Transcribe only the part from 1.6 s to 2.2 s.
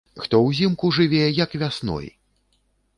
вясной!